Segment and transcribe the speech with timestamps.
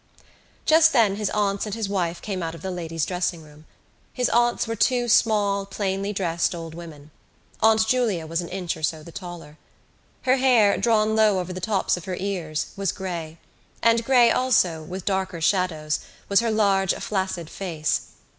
[0.65, 3.65] Just then his aunts and his wife came out of the ladies' dressing room.
[4.11, 7.11] His aunts were two small plainly dressed old women.
[7.61, 9.59] Aunt Julia was an inch or so the taller.
[10.23, 13.37] Her hair, drawn low over the tops of her ears, was grey;
[13.83, 18.13] and grey also, with darker shadows, was her large flaccid face.